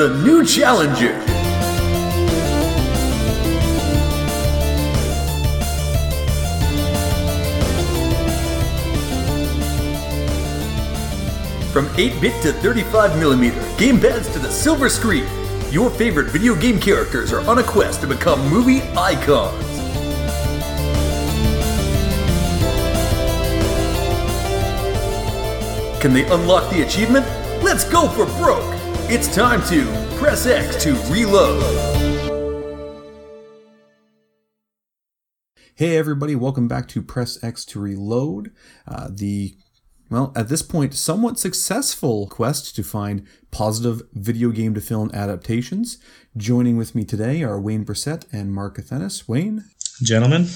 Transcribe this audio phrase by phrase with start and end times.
[0.00, 1.12] a new challenger.
[11.72, 15.26] From 8-bit to 35mm, gamepads to the silver screen,
[15.70, 19.64] your favorite video game characters are on a quest to become movie icons.
[26.00, 27.26] Can they unlock the achievement?
[27.62, 28.77] Let's go for broke!
[29.10, 29.86] It's time to
[30.18, 31.62] press X to reload.
[35.74, 38.52] Hey everybody, welcome back to Press X to Reload.
[38.86, 39.56] Uh, the
[40.10, 45.96] well, at this point, somewhat successful quest to find positive video game to film adaptations.
[46.36, 49.26] Joining with me today are Wayne Brissett and Mark Athenis.
[49.26, 49.64] Wayne.
[50.02, 50.48] Gentlemen.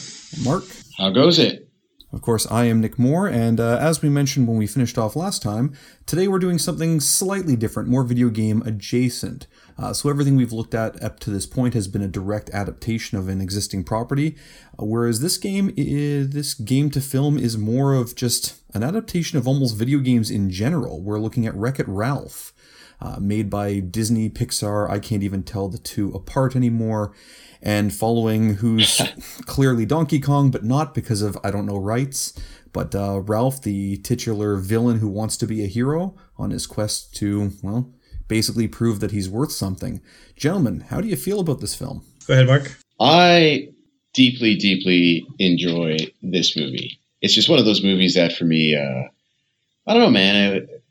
[0.45, 0.65] Mark.
[0.99, 1.72] How goes it?
[2.13, 5.17] Of course, I am Nick Moore, and uh, as we mentioned when we finished off
[5.17, 5.73] last time,
[6.05, 9.47] today we're doing something slightly different, more video game adjacent.
[9.79, 13.17] Uh, so everything we've looked at up to this point has been a direct adaptation
[13.17, 14.37] of an existing property,
[14.79, 19.39] uh, whereas this game, is, this game to film, is more of just an adaptation
[19.39, 21.01] of almost video games in general.
[21.01, 22.53] We're looking at Wreck It Ralph,
[23.01, 24.89] uh, made by Disney, Pixar.
[24.91, 27.15] I can't even tell the two apart anymore
[27.63, 29.01] and following who's
[29.47, 32.35] clearly Donkey Kong, but not because of I don't know rights.
[32.73, 37.15] But uh, Ralph, the titular villain who wants to be a hero on his quest
[37.17, 37.93] to, well,
[38.29, 40.01] basically prove that he's worth something.
[40.37, 42.03] Gentlemen, how do you feel about this film?
[42.27, 42.79] Go ahead, Mark.
[42.99, 43.69] I
[44.15, 46.99] deeply, deeply enjoy this movie.
[47.21, 49.09] It's just one of those movies that for me, uh,
[49.87, 50.55] I don't know, man.
[50.55, 50.85] It,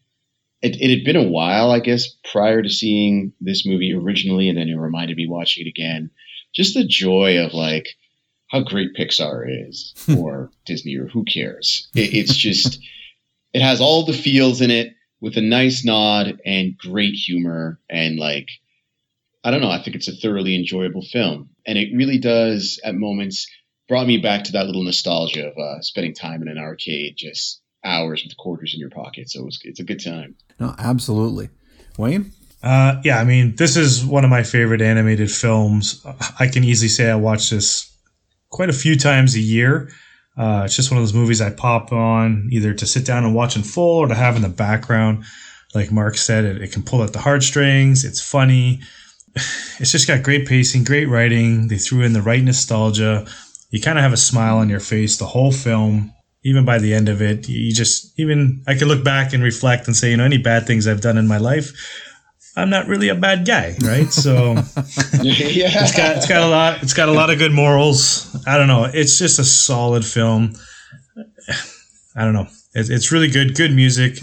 [0.62, 4.58] it, it, had been a while, I guess, prior to seeing this movie originally, and
[4.58, 6.12] then it reminded me watching it again
[6.54, 7.90] just the joy of like
[8.48, 11.90] how great Pixar is or Disney or who cares.
[11.96, 12.80] It, it's just
[13.54, 18.18] it has all the feels in it with a nice nod and great humor and
[18.18, 18.50] like
[19.44, 19.72] I don't know.
[19.72, 23.48] I think it's a thoroughly enjoyable film, and it really does at moments
[23.88, 27.62] brought me back to that little nostalgia of uh, spending time in an arcade, just
[27.84, 29.30] hours with quarters in your pocket.
[29.30, 30.36] So it was, it's a good time.
[30.60, 31.50] No, absolutely.
[31.98, 32.32] Wayne.
[32.64, 36.06] Uh, yeah, I mean, this is one of my favorite animated films.
[36.40, 37.92] I can easily say I watch this
[38.50, 39.90] quite a few times a year.
[40.38, 43.36] Uh, it's just one of those movies I pop on either to sit down and
[43.36, 45.24] watch in full or to have in the background.
[45.74, 48.06] Like Mark said, it, it can pull at the heartstrings.
[48.06, 48.82] It's funny.
[49.80, 51.68] It's just got great pacing, great writing.
[51.68, 53.26] They threw in the right nostalgia.
[53.72, 56.14] You kind of have a smile on your face the whole film.
[56.44, 59.88] Even by the end of it, you just even I can look back and reflect
[59.88, 61.72] and say, you know, any bad things I've done in my life,
[62.56, 64.12] I'm not really a bad guy, right?
[64.12, 64.54] So
[65.22, 65.84] yeah.
[65.84, 68.36] it's got it's got a lot it's got a lot of good morals.
[68.46, 68.86] I don't know.
[68.86, 70.54] It's just a solid film.
[72.16, 72.48] I don't know.
[72.74, 73.56] It, it's really good.
[73.56, 74.18] Good music.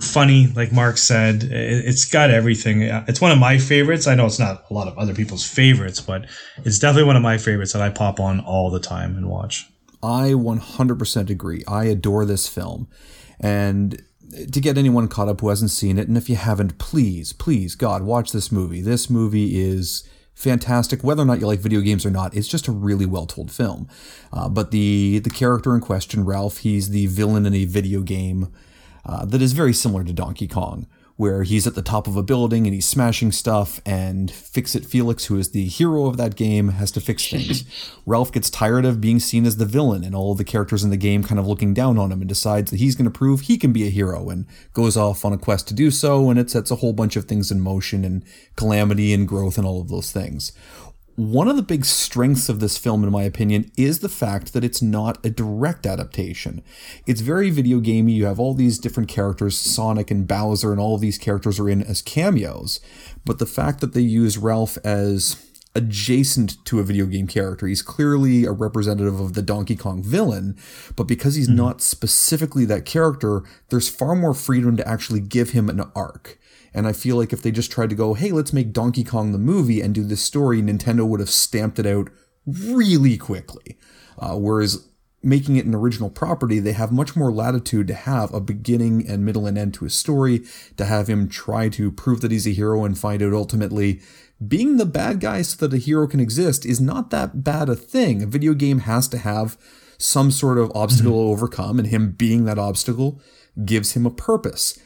[0.00, 1.44] Funny, like Mark said.
[1.44, 2.82] It, it's got everything.
[2.82, 4.06] It's one of my favorites.
[4.06, 6.26] I know it's not a lot of other people's favorites, but
[6.64, 9.66] it's definitely one of my favorites that I pop on all the time and watch.
[10.02, 11.64] I 100% agree.
[11.66, 12.86] I adore this film.
[13.40, 14.02] And
[14.32, 17.74] to get anyone caught up who hasn't seen it, and if you haven't, please, please,
[17.74, 18.80] God, watch this movie.
[18.80, 21.02] This movie is fantastic.
[21.02, 23.50] Whether or not you like video games or not, it's just a really well told
[23.50, 23.88] film.
[24.32, 28.52] Uh, but the the character in question, Ralph, he's the villain in a video game
[29.04, 30.86] uh, that is very similar to Donkey Kong
[31.18, 34.86] where he's at the top of a building and he's smashing stuff, and Fix It
[34.86, 37.64] Felix, who is the hero of that game, has to fix things.
[38.06, 40.96] Ralph gets tired of being seen as the villain and all the characters in the
[40.96, 43.58] game kind of looking down on him and decides that he's going to prove he
[43.58, 46.50] can be a hero and goes off on a quest to do so, and it
[46.50, 48.24] sets a whole bunch of things in motion and
[48.54, 50.52] calamity and growth and all of those things
[51.18, 54.62] one of the big strengths of this film, in my opinion, is the fact that
[54.62, 56.62] it's not a direct adaptation.
[57.08, 58.12] It's very video gamey.
[58.12, 61.68] You have all these different characters, Sonic and Bowser, and all of these characters are
[61.68, 62.78] in as cameos.
[63.24, 65.34] But the fact that they use Ralph as
[65.74, 67.66] adjacent to a video game character.
[67.66, 70.56] He's clearly a representative of the Donkey Kong villain,
[70.96, 71.56] but because he's mm-hmm.
[71.56, 76.38] not specifically that character, there's far more freedom to actually give him an arc.
[76.74, 79.32] And I feel like if they just tried to go, hey, let's make Donkey Kong
[79.32, 82.08] the movie and do this story, Nintendo would have stamped it out
[82.46, 83.78] really quickly.
[84.18, 84.88] Uh, whereas
[85.22, 89.24] making it an original property, they have much more latitude to have a beginning and
[89.24, 90.42] middle and end to a story,
[90.76, 94.00] to have him try to prove that he's a hero and find out ultimately
[94.46, 97.76] being the bad guy so that a hero can exist is not that bad a
[97.76, 98.22] thing.
[98.22, 99.58] A video game has to have
[99.98, 101.28] some sort of obstacle mm-hmm.
[101.28, 103.20] to overcome, and him being that obstacle
[103.64, 104.78] gives him a purpose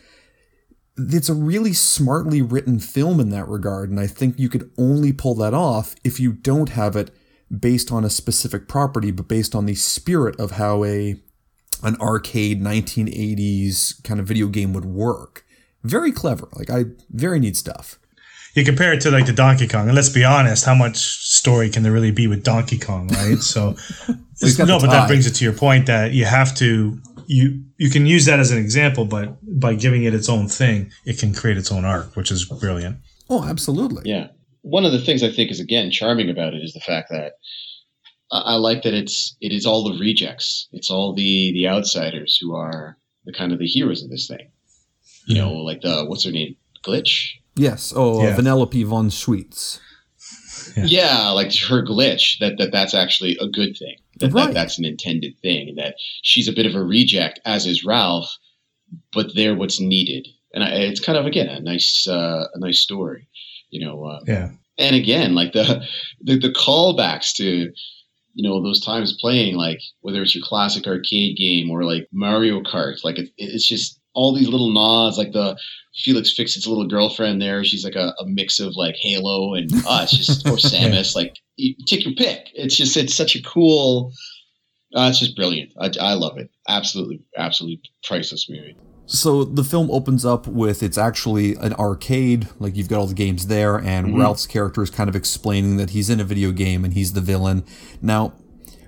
[0.97, 5.13] it's a really smartly written film in that regard, and I think you could only
[5.13, 7.11] pull that off if you don't have it
[7.51, 11.21] based on a specific property, but based on the spirit of how a
[11.83, 15.45] an arcade 1980s kind of video game would work.
[15.83, 16.49] very clever.
[16.53, 17.99] Like I very neat stuff.
[18.55, 21.71] You compare it to like the Donkey Kong, and let's be honest, how much story
[21.71, 23.39] can there really be with Donkey Kong, right?
[23.39, 23.77] So,
[24.41, 27.91] he's no, but that brings it to your point that you have to you you
[27.91, 31.35] can use that as an example, but by giving it its own thing, it can
[31.35, 32.99] create its own arc, which is brilliant.
[33.31, 34.03] Oh, absolutely.
[34.05, 34.29] Yeah.
[34.63, 37.33] One of the things I think is again charming about it is the fact that
[38.31, 40.69] I, I like that it's it is all the rejects.
[40.73, 44.51] It's all the the outsiders who are the kind of the heroes of this thing.
[45.27, 46.57] You know, like the what's her name?
[46.85, 47.31] Glitch?
[47.55, 47.93] Yes.
[47.95, 48.37] Oh, Yeah.
[48.37, 49.81] Vanellope von Schweetz.
[50.77, 50.85] Yeah.
[50.85, 51.29] Yeah.
[51.31, 53.97] like her glitch, that, that that's actually a good thing.
[54.21, 54.47] That, Right.
[54.47, 55.75] that that's an intended thing.
[55.77, 58.31] That she's a bit of a reject, as is Ralph,
[59.13, 60.29] but they're what's needed.
[60.55, 63.29] And I, it's kind of again a nice uh, a nice story.
[63.71, 65.85] You know, uh, Yeah, and again like the,
[66.21, 67.73] the the callbacks to
[68.35, 72.61] you know those times playing like whether it's your classic arcade game or like mario
[72.63, 75.59] kart like it, it's just all these little nods like the
[75.95, 77.65] felix fixes little girlfriend there.
[77.65, 81.15] She's like a, a mix of like halo and uh, it's just or samus.
[81.15, 82.51] Like you take your pick.
[82.55, 84.13] It's just it's such a cool
[84.95, 85.73] uh, it's just brilliant.
[85.79, 86.51] I, I love it.
[86.69, 88.77] Absolutely absolutely priceless movie.
[89.07, 93.15] So the film opens up with it's actually an arcade, like you've got all the
[93.15, 96.85] games there, and Ralph's character is kind of explaining that he's in a video game
[96.85, 97.65] and he's the villain.
[98.01, 98.35] Now,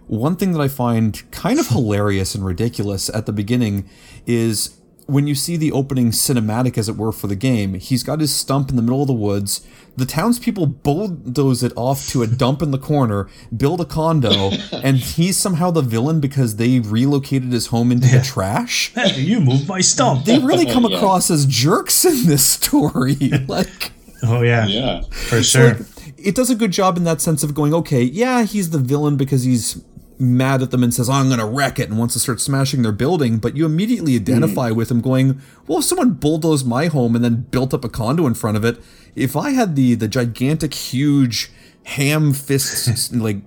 [0.07, 3.89] one thing that I find kind of hilarious and ridiculous at the beginning
[4.27, 8.21] is when you see the opening cinematic, as it were, for the game, he's got
[8.21, 9.67] his stump in the middle of the woods.
[9.97, 14.97] The townspeople bulldoze it off to a dump in the corner, build a condo, and
[14.97, 19.69] he's somehow the villain because they relocated his home into the trash Hey, you moved
[19.69, 20.25] my stump.
[20.25, 20.97] they really come Yeah.
[20.97, 23.15] across as jerks in this story.
[23.47, 23.93] like,
[24.23, 25.77] Oh yeah, yeah for sure.
[26.17, 29.17] it does a good job in that sense of going, okay, yeah, he's the villain
[29.17, 29.83] because he's
[30.19, 32.41] mad at them and says, oh, I'm going to wreck it and wants to start
[32.41, 33.39] smashing their building.
[33.39, 37.47] But you immediately identify with him going, well, if someone bulldozed my home and then
[37.51, 38.79] built up a condo in front of it,
[39.17, 41.51] if I had the, the gigantic, huge
[41.85, 43.39] ham fists, like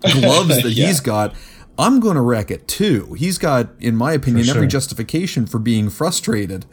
[0.00, 0.86] gloves that Yeah.
[0.86, 1.34] he's got,
[1.78, 3.14] I'm going to wreck it too.
[3.14, 6.66] He's got, in my opinion, For every justification for being frustrated.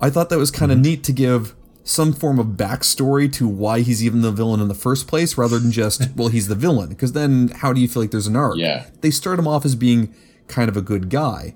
[0.00, 0.78] I thought that was kind Mm-hmm.
[0.80, 1.54] of neat to give
[1.86, 5.58] some form of backstory to why he's even the villain in the first place rather
[5.58, 6.88] than just, well, he's the villain.
[6.88, 8.56] Because then how do you feel like there's an arc?
[8.56, 8.86] Yeah.
[9.02, 10.14] They start him off as being
[10.48, 11.54] kind of a good guy.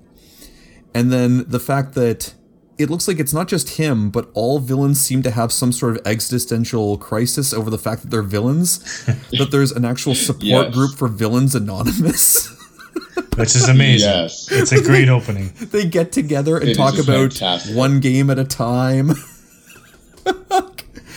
[0.93, 2.33] And then the fact that
[2.77, 5.97] it looks like it's not just him, but all villains seem to have some sort
[5.97, 8.79] of existential crisis over the fact that they're villains.
[9.31, 10.73] that there's an actual support Yes.
[10.73, 12.47] group for Villains Anonymous.
[13.35, 14.09] which is amazing.
[14.09, 14.47] Yes.
[14.51, 15.51] It's a great opening.
[15.59, 17.75] they get together and It talk about fantastic.
[17.75, 19.11] one game at a time.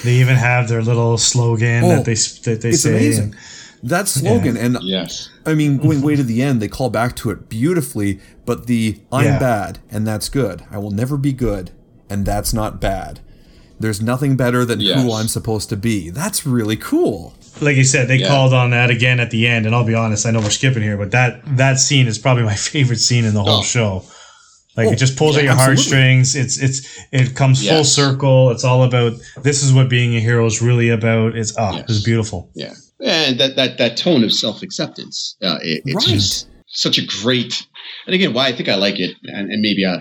[0.04, 2.90] They even have their little slogan Oh, that they that they It's say.
[2.90, 3.34] amazing.
[3.84, 7.30] That slogan, and yes I mean, going way to the end, they call back to
[7.30, 8.20] it beautifully.
[8.46, 9.38] But the "I'm Yeah.
[9.38, 10.62] bad and that's good.
[10.70, 11.70] I will never be good
[12.10, 13.20] and that's not bad."
[13.80, 15.02] There's nothing better than Yes.
[15.02, 16.10] who I'm supposed to be.
[16.10, 17.34] That's really cool.
[17.60, 18.28] like you said, they Yeah.
[18.28, 19.66] called on that again at the end.
[19.66, 22.44] And I'll be honest, I know we're skipping here, but that that scene is probably
[22.44, 23.62] my favorite scene in the whole Oh.
[23.62, 24.04] show.
[24.76, 25.76] Like Oh, it just pulls yeah, at your absolutely.
[25.82, 26.34] heartstrings.
[26.36, 28.50] It's it's it comes full circle.
[28.50, 31.36] It's all about this is what being a hero is really about.
[31.36, 31.84] It's ah, Yes.
[31.90, 32.50] it's beautiful.
[32.54, 32.74] Yeah,
[33.04, 35.36] and that that that tone of self acceptance.
[35.42, 36.14] Uh, it, it's Right.
[36.14, 37.66] just such a great.
[38.06, 40.00] And again, why I think I like it, and, and maybe I,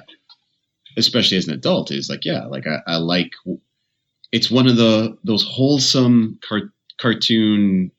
[0.97, 3.31] especially as an adult, is like yeah, like I, I like.
[4.31, 7.91] It's one of the those wholesome car- cartoon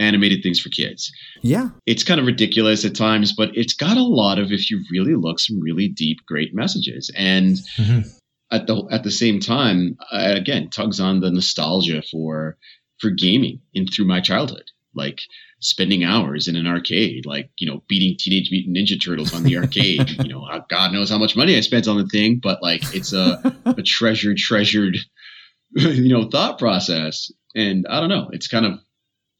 [0.00, 1.12] animated things for kids.
[1.42, 1.70] Yeah.
[1.86, 5.14] It's kind of ridiculous at times, but it's got a lot of, if you really
[5.14, 7.10] look, some really deep, great messages.
[7.14, 8.10] And Mhm.
[8.50, 12.56] at the at the same time, uh, again, tugs on the nostalgia for
[12.98, 14.64] for gaming in through my childhood,
[14.94, 15.22] like
[15.62, 19.56] spending hours in an arcade, like you know, beating Teenage Mutant Ninja Turtles on the
[19.56, 20.10] arcade.
[20.22, 23.12] you know, God knows how much money I spent on the thing, but like it's
[23.12, 24.96] a a treasured, treasured,
[25.76, 27.30] you know, thought process.
[27.54, 28.78] And I don't know, it's kind of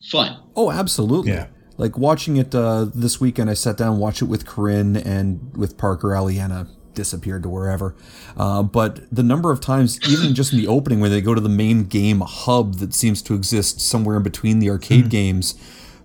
[0.02, 0.42] fun.
[0.56, 1.32] Oh, absolutely.
[1.32, 1.48] Yeah.
[1.76, 5.56] Like watching it uh, this weekend, I sat down and watched it with Corinne and
[5.56, 6.08] with Parker.
[6.08, 7.94] Aliana disappeared to wherever.
[8.36, 11.40] Uh, but the number of times, even just in the opening, where they go to
[11.40, 15.54] the main game hub that seems to exist somewhere in between the arcade games,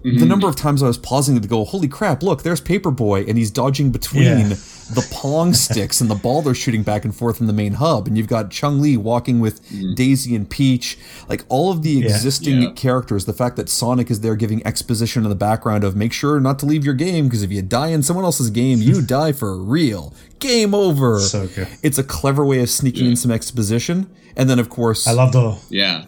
[0.05, 0.27] the mm-hmm.
[0.27, 2.21] number of times I was pausing it to go, "Holy crap!
[2.21, 4.55] Look, there's Paperboy, and he's dodging between." Yeah.
[4.93, 8.05] The pong sticks and the ball they're shooting back and forth in the main hub,
[8.05, 9.95] and you've got Chun-Li walking with mm.
[9.95, 12.71] Daisy and Peach, like all of the existing Yeah.
[12.74, 13.25] characters.
[13.25, 16.59] The fact that Sonic is there giving exposition in the background of make sure not
[16.59, 19.57] to leave your game because if you die in someone else's game, you die for
[19.57, 20.13] real.
[20.38, 21.19] Game over.
[21.19, 21.67] So good.
[21.81, 24.07] It's a clever way of sneaking in some exposition,
[24.38, 26.05] and then of course, I love the Yeah.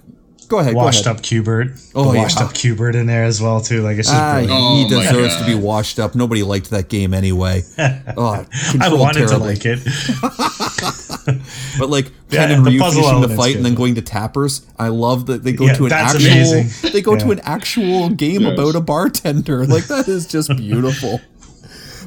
[0.47, 0.73] Go ahead.
[0.75, 1.19] washed go ahead.
[1.19, 1.67] up Q*bert.
[1.93, 2.45] Oh, the washed yeah.
[2.45, 3.81] up Q*bert in there as well too.
[3.81, 4.51] Like it's just Ah, brilliant.
[4.53, 6.15] Oh he deserves to be washed up.
[6.15, 7.63] Nobody liked that game anyway.
[8.19, 8.45] Oh,
[8.79, 9.55] I wanted terribly.
[9.57, 9.79] to like it.
[11.77, 13.95] But like Yeah, Ken and the Ryu puzzle finishing the element's fight and then going
[13.95, 14.65] to Tapper's.
[14.79, 16.91] I love that they go Yeah, to an that's actual amazing.
[16.93, 18.53] they go to an actual game Yes.
[18.53, 19.65] about a bartender.
[19.65, 21.19] Like that is just beautiful.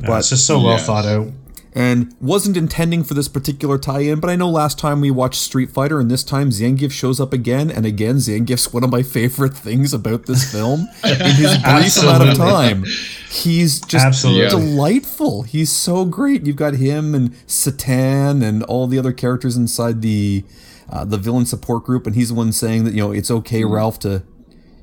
[0.03, 0.87] No, it's just so well Yes.
[0.87, 1.27] thought out.
[1.73, 5.71] And wasn't intending for this particular tie-in, but I know last time we watched Street
[5.71, 9.55] Fighter, and this time Zangief shows up again, and again Zangief's one of my favorite
[9.55, 10.89] things about this film.
[11.05, 12.85] In his brief amount of time,
[13.31, 14.49] he's just Absolutely.
[14.49, 15.43] delightful.
[15.43, 16.45] He's so great.
[16.45, 20.45] You've got him and Satan and all the other characters inside the
[20.91, 23.65] uh, the villain support group, and he's the one saying that you know it's okay,
[23.65, 24.25] Ralph, to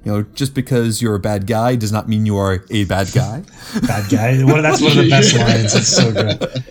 [0.07, 3.11] you know just because you're a bad guy does not mean you are a bad
[3.13, 3.43] guy.
[3.87, 4.41] Bad guy.
[4.41, 5.75] Well, that's one of the best lines.
[5.75, 6.63] It's so good.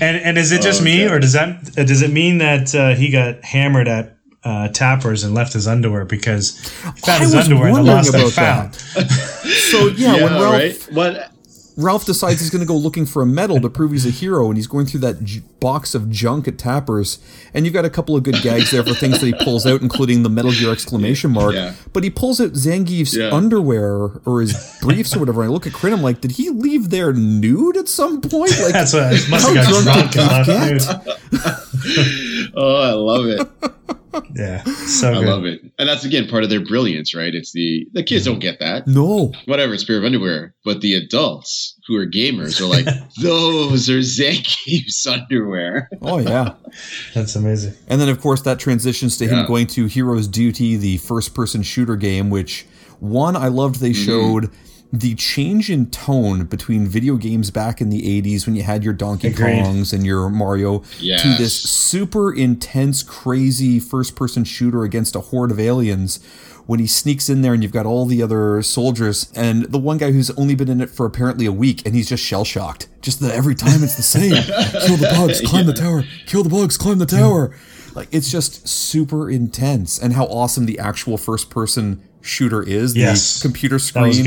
[0.00, 1.12] And and is it just me, Okay.
[1.12, 5.24] or does that uh, does it mean that uh, he got hammered at uh, Tapper's
[5.24, 8.32] and left his underwear because he found I his underwear in the wondering lost and
[8.32, 8.74] found?
[8.76, 10.88] So yeah, when Ralph right.
[10.92, 11.32] What?
[11.80, 14.48] Ralph decides he's going to go looking for a medal to prove he's a hero,
[14.48, 17.20] and he's going through that j- box of junk at Tapper's.
[17.54, 19.80] And you've got a couple of good gags there for things that he pulls out,
[19.80, 21.54] including the Metal Gear exclamation mark.
[21.54, 21.74] Yeah.
[21.92, 23.30] But he pulls out Zangief's Yeah.
[23.32, 25.42] underwear or his briefs or whatever.
[25.42, 28.58] And I look at Corinne, I'm like, did he leave there nude at some point?
[28.60, 31.06] Like, That's what it must how have got drunk drunk did and left.
[31.32, 31.32] get?
[31.32, 32.50] nude.
[32.56, 33.48] Oh, I love it.
[34.34, 35.26] Yeah, so I good.
[35.28, 35.60] love it.
[35.78, 37.34] And that's again part of their brilliance, right?
[37.34, 38.86] It's the the kids don't get that.
[38.86, 39.32] No.
[39.46, 40.54] Whatever, it's pair of underwear.
[40.64, 42.86] But the adults who are gamers are like,
[43.22, 45.88] those are Zangief's underwear.
[46.02, 46.54] Oh yeah.
[47.14, 47.74] That's amazing.
[47.88, 51.62] And then, of course, that transitions to him going to Hero's Duty, the first person
[51.62, 52.66] shooter game, which,
[53.00, 54.04] one, I loved they Mm-hmm.
[54.04, 54.50] showed
[54.92, 58.94] the change in tone between video games back in the 80s when you had your
[58.94, 59.62] Donkey Agreed.
[59.62, 60.82] Kongs and your Mario
[61.18, 66.20] to this super intense, crazy first person shooter against a horde of aliens.
[66.66, 69.96] When he sneaks in there and you've got all the other soldiers and the one
[69.96, 72.88] guy who's only been in it for apparently a week and he's just shell shocked.
[73.00, 74.32] Just the, every time it's the same.
[74.86, 76.04] Kill the bugs, climb the tower.
[76.26, 77.56] Kill the bugs, climb the tower.
[77.94, 82.94] Like it's just super intense and how awesome the actual first person shooter is.
[82.94, 83.40] Yes.
[83.40, 84.26] The computer That screen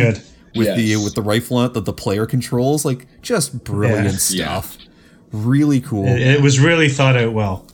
[0.55, 0.75] was good.
[0.75, 2.86] with the with the rifle on it that the player controls.
[2.86, 4.60] Like just brilliant Yeah.
[4.62, 4.77] stuff.
[5.31, 6.08] Really cool.
[6.08, 7.65] It, it was really thought out well.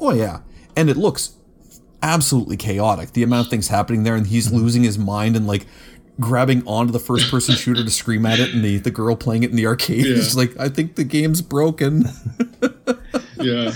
[0.00, 0.40] Oh yeah,
[0.76, 1.32] and it looks
[2.02, 3.12] absolutely chaotic.
[3.12, 4.56] The amount of things happening there, and he's mm-hmm.
[4.56, 5.66] losing his mind and like
[6.20, 9.42] grabbing onto the first person shooter to scream at it, and the the girl playing
[9.42, 10.14] it in the arcade Yeah.
[10.14, 12.04] is like, I think the game's broken.
[13.40, 13.72] Yeah.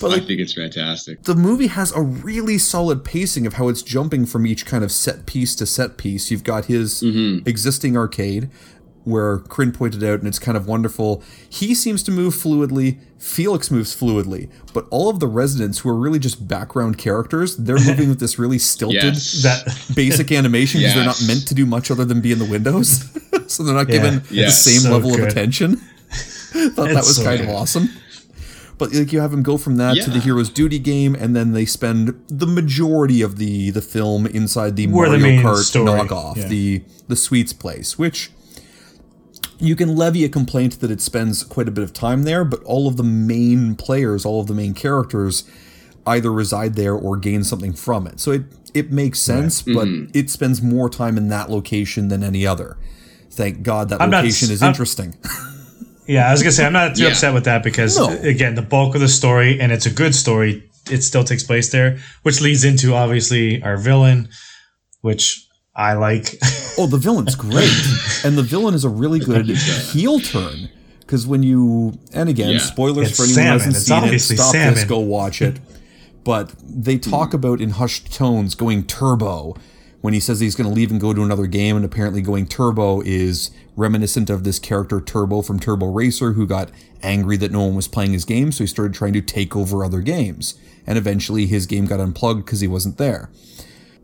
[0.00, 1.22] But I think it's fantastic.
[1.22, 4.92] the movie has a really solid pacing of how it's jumping from each kind of
[4.92, 6.30] set piece to set piece.
[6.30, 7.48] You've got his mm-hmm.
[7.48, 8.50] existing arcade.
[9.04, 11.22] Where Corinne pointed out, and it's kind of wonderful.
[11.48, 12.98] He seems to move fluidly.
[13.18, 17.78] Felix moves fluidly, but all of the residents who are really just background characters, they're
[17.86, 19.42] moving with this really stilted, Yes.
[19.44, 22.44] That basic animation because they're not meant to do much other than be in the
[22.46, 23.08] windows.
[23.46, 25.28] so they're not given the same So level of good.
[25.30, 25.76] attention.
[26.74, 27.88] Thought that was so kind of awesome.
[28.78, 30.22] But like you have him go from that to the Yeah.
[30.22, 34.86] Hero's Duty game, and then they spend the majority of the the film inside the
[34.86, 36.48] Where Mario main Kart story, knockoff, yeah.
[36.48, 38.30] the the Sweets place, which
[39.58, 42.62] you can levy a complaint that it spends quite a bit of time there, but
[42.64, 45.44] all of the main players, all of the main characters,
[46.06, 48.20] either reside there or gain something from it.
[48.20, 48.42] So it
[48.74, 49.74] it makes sense, mm-hmm.
[50.08, 52.76] but it spends more time in that location than any other.
[53.30, 55.14] Thank God that I'm not- location is I'm- interesting.
[56.06, 57.08] Yeah, I was gonna say I'm not too Yeah.
[57.10, 58.08] upset with that because No.
[58.22, 60.62] again, the bulk of the story and it's a good story.
[60.90, 64.28] It still takes place there, which leads into obviously our villain,
[65.00, 65.44] which
[65.74, 66.38] I like.
[66.78, 67.72] Oh, the villain's great,
[68.22, 70.68] and the villain is a really good heel turn.
[71.00, 72.58] Because when you, and again, Yeah.
[72.58, 73.46] spoilers It's for anyone salmon.
[73.46, 75.56] who hasn't It's seen it, obviously stop this, go watch it.
[76.22, 79.56] But they talk about in hushed tones going turbo
[80.06, 82.46] when he says he's going to leave and go to another game, and apparently going
[82.46, 86.70] turbo is reminiscent of this character Turbo from Turbo Racer, who got
[87.02, 89.84] angry that no one was playing his game, so he started trying to take over
[89.84, 90.54] other games,
[90.86, 93.32] and eventually his game got unplugged because he wasn't there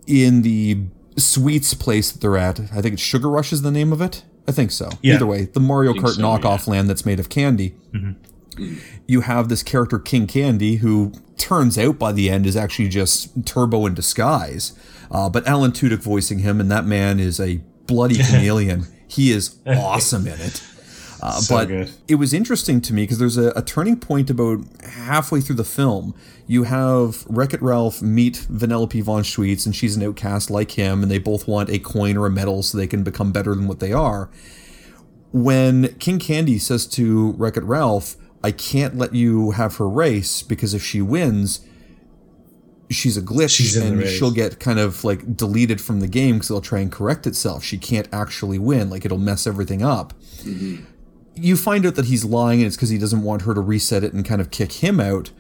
[0.08, 0.80] in the
[1.16, 2.58] sweets place that they're at.
[2.58, 4.24] I think it's Sugar Rush is the name of it.
[4.48, 4.90] I think so.
[5.02, 5.14] Yeah.
[5.14, 7.76] Either way, the Mario Kart so, knockoff land that's made of candy.
[7.92, 8.74] Mm-hmm.
[9.06, 13.44] You have this character King Candy, who turns out by the end is actually just
[13.44, 14.72] Turbo in disguise.
[15.10, 18.86] Uh, but Alan Tudyk voicing him, and that man is a bloody chameleon.
[19.08, 20.62] he is awesome in it.
[21.20, 21.90] Uh, So but good.
[22.08, 25.64] it was interesting to me because there's a, a turning point about halfway through the
[25.64, 26.14] film.
[26.46, 31.02] You have Wreck It Ralph meet Vanellope von Schweetz, and she's an outcast like him,
[31.02, 33.68] and they both want a coin or a medal so they can become better than
[33.68, 34.30] what they are.
[35.32, 40.42] When King Candy says to Wreck It Ralph, I can't let you have her race
[40.42, 41.60] because if she wins,
[42.90, 46.50] she's a glitch She's and she'll get kind of like deleted from the game because
[46.50, 47.64] it'll try and correct itself.
[47.64, 50.12] She can't actually win, like it'll mess everything up.
[51.34, 54.04] You find out that he's lying and it's because he doesn't want her to reset
[54.04, 55.30] it and kind of kick him out.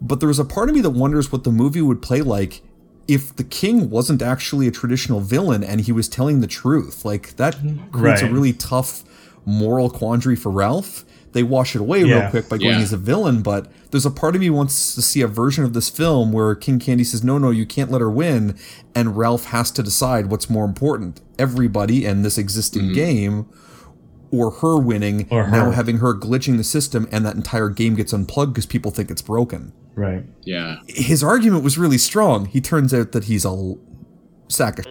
[0.00, 2.62] But there's a part of me that wonders what the movie would play like
[3.06, 7.04] if the king wasn't actually a traditional villain and he was telling the truth.
[7.04, 7.56] Like that
[7.92, 9.04] creates a really tough
[9.44, 11.04] moral quandary for Ralph.
[11.32, 12.78] They wash it away real quick by going Yeah.
[12.78, 15.72] he's a villain, but there's a part of me wants to see a version of
[15.72, 18.54] this film where King Candy says, "No, no, you can't let her win,"
[18.94, 22.94] and Ralph has to decide what's more important: everybody and this existing mm-hmm.
[22.94, 23.46] game,
[24.30, 28.12] or her winning, Or now having her glitching the system, and that entire game gets
[28.12, 29.72] unplugged because people think it's broken.
[29.94, 30.24] Right.
[30.44, 30.76] Yeah.
[30.86, 32.46] His argument was really strong.
[32.46, 33.78] He turns out that he's a l-
[34.48, 34.86] sack of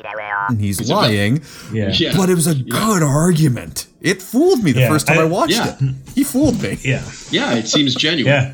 [0.50, 1.42] and he's lying,
[1.74, 1.90] Yeah.
[1.94, 2.14] Yeah.
[2.16, 3.88] but it was a good argument.
[4.02, 5.76] It fooled me the Yeah, first time I, I- watched yeah.
[5.80, 5.96] it.
[6.16, 7.04] He fooled me, Yeah.
[7.32, 7.56] Yeah.
[7.56, 8.32] It seems genuine.
[8.34, 8.54] Yeah.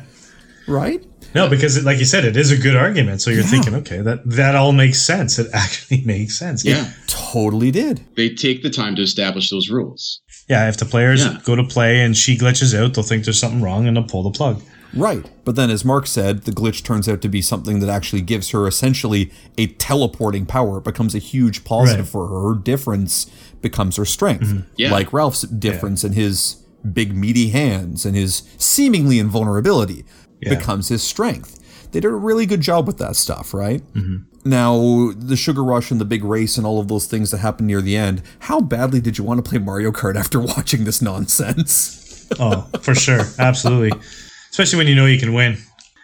[0.66, 1.02] right?
[1.34, 3.20] No, because it, like you said, it is a good argument.
[3.20, 3.46] So you're Yeah.
[3.48, 5.38] thinking, okay, that that all makes sense.
[5.38, 6.64] It actually makes sense.
[6.64, 6.90] Yeah.
[7.08, 8.00] Totally did.
[8.16, 10.20] They take the time to establish those rules.
[10.48, 10.68] Yeah.
[10.68, 11.38] If the players Yeah.
[11.44, 14.22] go to play and she glitches out, they'll think there's something wrong and they'll pull
[14.22, 14.62] the plug.
[14.96, 15.24] Right.
[15.44, 18.50] But then, as Mark said, the glitch turns out to be something that actually gives
[18.50, 20.78] her essentially a teleporting power.
[20.78, 22.10] It becomes a huge positive Right.
[22.12, 22.48] for her.
[22.48, 23.26] Her difference
[23.62, 24.44] becomes her strength.
[24.46, 24.60] Mm-hmm.
[24.76, 24.90] Yeah.
[24.92, 26.56] Like Ralph's difference in his
[26.92, 30.04] big, meaty hands and his seemingly invulnerability
[30.40, 30.50] Yeah.
[30.54, 31.60] becomes his strength.
[31.92, 33.80] They did a really good job with that stuff, right?
[33.94, 34.48] Mm-hmm.
[34.50, 37.66] Now, the sugar rush and the big race and all of those things that happen
[37.66, 41.00] near the end, how badly did you want to play Mario Kart after watching this
[41.00, 42.26] nonsense?
[42.38, 43.22] Oh, for sure.
[43.38, 43.92] Absolutely.
[44.54, 45.56] Especially when you know you can win.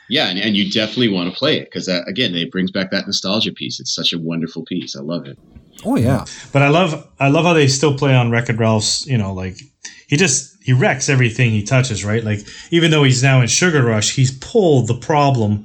[0.08, 2.90] Yeah, and, and you definitely want to play it because that again, it brings back
[2.90, 3.78] that nostalgia piece.
[3.78, 4.96] It's such a wonderful piece.
[4.96, 5.38] I love it.
[5.84, 6.24] Oh, yeah.
[6.52, 9.32] But I love I love how they still play on Wreck It Ralph's, you know,
[9.32, 9.60] like
[10.08, 12.24] he just he wrecks everything he touches, right?
[12.24, 12.40] Like
[12.72, 15.64] even though he's now in Sugar Rush, he's pulled the problem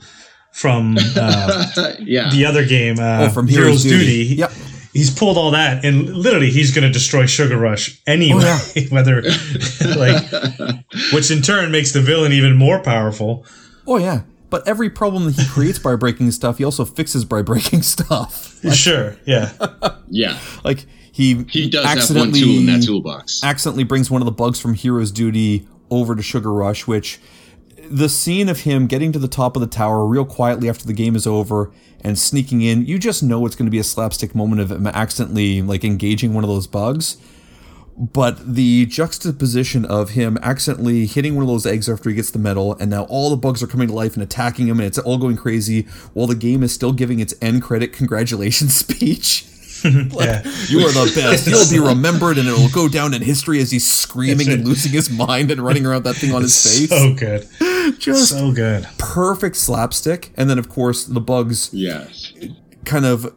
[0.53, 1.65] from uh,
[1.99, 4.25] yeah, the other game, uh, Oh, from Hero's Duty.
[4.25, 4.51] He- Yep.
[4.95, 8.43] He's pulled all that, and literally, he's going to destroy Sugar Rush anyway.
[8.45, 9.23] Oh, Whether,
[9.97, 10.23] like,
[11.11, 13.45] which in turn makes the villain even more powerful.
[13.85, 17.41] Oh yeah, but every problem that he creates by breaking stuff, he also fixes by
[17.41, 18.53] breaking stuff.
[18.73, 19.51] Sure, yeah,
[20.07, 20.39] yeah.
[20.63, 23.43] Like he He does have one accidentally tool in that toolbox.
[23.43, 27.19] accidentally brings one of the bugs from Hero's Duty over to Sugar Rush, which
[27.89, 30.93] the scene of him getting to the top of the tower real quietly after the
[30.93, 31.71] game is over
[32.01, 34.87] and sneaking in, you just know it's going to be a slapstick moment of him
[34.87, 37.17] accidentally like engaging one of those bugs.
[37.97, 42.39] But the juxtaposition of him accidentally hitting one of those eggs after he gets the
[42.39, 44.99] medal, and now all the bugs are coming to life and attacking him, and it's
[44.99, 49.45] all going crazy while the game is still giving its end credit congratulations speech.
[49.85, 50.41] Like, Yeah.
[50.67, 51.47] You are the best.
[51.47, 54.91] You'll be remembered, and it will go down in history as he's screaming and losing
[54.91, 56.89] his mind and running around that thing on his face.
[56.89, 57.47] so good,
[57.99, 58.87] Just so good.
[58.97, 60.31] perfect slapstick.
[60.37, 62.33] And then, of course, the bugs Yes.
[62.85, 63.33] kind of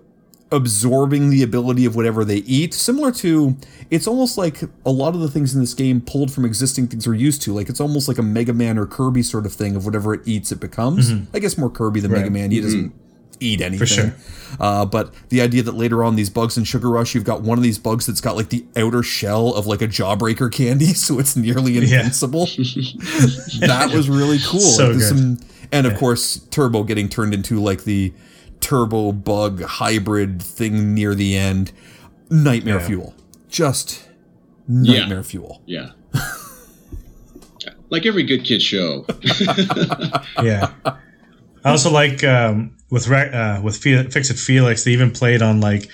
[0.51, 2.73] absorbing the ability of whatever they eat.
[2.73, 3.57] Similar to,
[3.91, 7.07] it's almost like a lot of the things in this game pulled from existing things
[7.07, 7.53] we're used to.
[7.53, 10.27] Like it's almost like a Mega Man or Kirby sort of thing of whatever it
[10.27, 11.13] eats, it becomes.
[11.13, 11.37] Mm-hmm.
[11.37, 12.51] I guess more Kirby than Mega Man.
[12.51, 13.08] He doesn't mm-hmm.
[13.41, 13.87] Eat anything.
[13.87, 14.15] sure.
[14.61, 17.59] Uh, but the idea that later on these bugs in Sugar Rush, you've got one
[17.59, 21.19] of these bugs that's got like the outer shell of like a jawbreaker candy, so
[21.19, 22.47] it's nearly invincible.
[23.61, 24.61] that was really cool.
[24.61, 25.09] So Like, good.
[25.19, 25.39] some-
[25.71, 28.13] and of course, Turbo getting turned into like the
[28.61, 31.73] turbo bug hybrid thing near the end.
[32.31, 32.87] Nightmare Yeah.
[32.87, 33.15] fuel.
[33.51, 34.09] Just
[34.67, 35.61] nightmare fuel.
[35.67, 35.91] Yeah.
[37.91, 39.05] like every good kid show.
[40.43, 40.73] Yeah.
[41.65, 44.85] I also like um, with Re- uh, with Fe- Fix It Felix.
[44.85, 45.89] They even played on like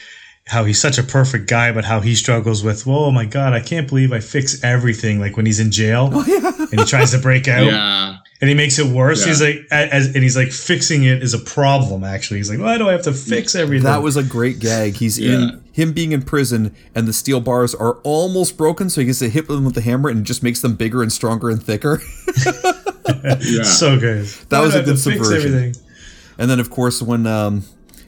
[0.46, 2.87] how he's such a perfect guy, but how he struggles with.
[2.87, 5.18] Oh my god, I can't believe I fix everything.
[5.20, 8.16] Like when he's in jail and he tries to break out, yeah.
[8.42, 9.20] and he makes it worse.
[9.22, 9.27] Yeah.
[9.29, 12.05] He's like, as, and he's like, fixing it is a problem.
[12.05, 13.85] Actually, he's like, why do I have to fix everything?
[13.85, 14.96] That was a great gag.
[14.96, 15.33] He's Yeah.
[15.35, 19.20] in him being in prison, and the steel bars are almost broken, so he gets
[19.20, 21.62] to hit them with the hammer, and it just makes them bigger and stronger and
[21.62, 22.03] thicker.
[23.07, 23.62] Yeah.
[23.64, 24.27] so good.
[24.49, 25.55] That Why was do a I have good subversion.
[25.55, 25.83] everything?
[26.38, 27.62] And then, of course, when um,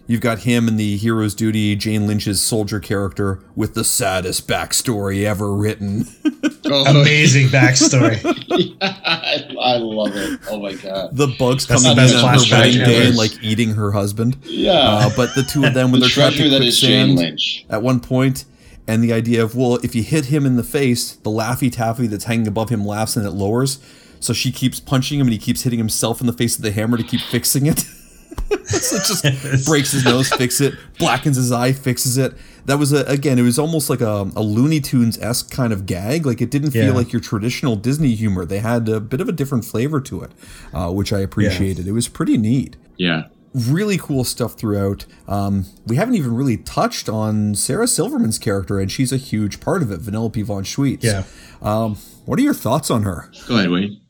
[0.07, 5.25] you've got him in the hero's duty, Jane Lynch's soldier character with the saddest backstory
[5.25, 6.07] ever written.
[6.69, 8.19] Oh, Amazing backstory.
[8.81, 10.41] I, I love it.
[10.51, 11.17] Oh my god.
[11.17, 13.93] the bugs That's coming the in best on her wedding day and like eating her
[13.93, 14.37] husband.
[14.43, 14.73] Yeah.
[14.73, 17.19] Uh, but the two of them, when the they're trapped in that is Jane quicksand
[17.19, 17.65] Lynch.
[17.71, 18.47] at one point,
[18.89, 22.09] and the idea of well, if you hit him in the face, the laffy taffy
[22.09, 23.79] that's hanging above him laughs and it lowers.
[24.27, 26.73] So she keeps punching him, and he keeps hitting himself in the face with the
[26.73, 27.79] hammer to keep fixing it.
[28.65, 32.35] so it just breaks his nose, fix it, blackens his eye, fixes it.
[32.67, 35.87] That was a, again, it was almost like a, a Looney Tunes esque kind of
[35.87, 36.27] gag.
[36.27, 36.91] Like it didn't feel Yeah.
[36.93, 38.45] like your traditional Disney humor.
[38.45, 40.33] They had a bit of a different flavor to it,
[40.75, 41.87] uh, which I appreciated.
[41.87, 42.77] It was pretty neat.
[42.97, 43.29] Yeah.
[43.55, 45.07] really cool stuff throughout.
[45.29, 49.83] Um, we haven't even really touched on Sarah Silverman's character, and she's a huge part
[49.83, 51.03] of it, Vanellope von Schweetz.
[51.05, 51.23] Yeah.
[51.63, 53.31] Um, what are your thoughts on her?
[53.49, 54.01] Go ahead, Wayne.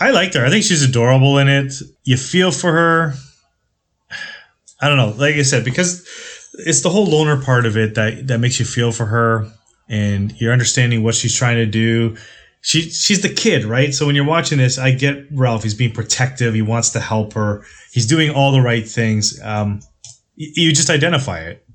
[0.00, 0.44] I liked her.
[0.44, 1.74] I think she's adorable in it.
[2.04, 3.14] You feel for her.
[4.80, 5.14] I don't know.
[5.16, 6.06] Like I said, because
[6.54, 9.50] it's the whole loner part of it that that makes you feel for her,
[9.88, 12.16] and you're understanding what she's trying to do.
[12.60, 13.92] She she's the kid, right?
[13.92, 15.62] So when you're watching this, I get Ralph.
[15.62, 16.54] He's being protective.
[16.54, 17.64] He wants to help her.
[17.92, 19.40] He's doing all the right things.
[19.42, 19.80] Um,
[20.36, 21.66] you just identify it,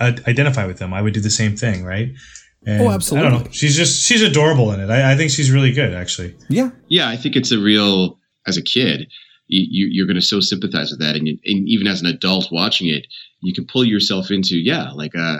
[0.00, 0.92] identify with them.
[0.92, 2.12] I would do the same thing, right?
[2.66, 3.46] And Oh, I don't know.
[3.50, 4.88] She's just she's adorable in it.
[4.90, 6.34] I, I think she's really good, actually.
[6.48, 8.18] Yeah, Yeah, I think it's a real.
[8.46, 9.06] As a kid,
[9.46, 12.08] you, you, you're going to so sympathize with that, and, you, and even as an
[12.08, 13.06] adult watching it,
[13.40, 15.38] you can pull yourself into yeah, like uh,